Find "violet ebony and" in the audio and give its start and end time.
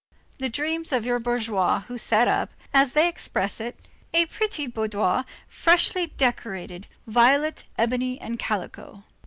7.05-8.39